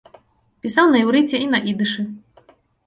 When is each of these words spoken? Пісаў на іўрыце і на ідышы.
Пісаў 0.67 0.85
на 0.95 1.03
іўрыце 1.03 1.37
і 1.45 1.51
на 1.53 1.63
ідышы. 1.75 2.11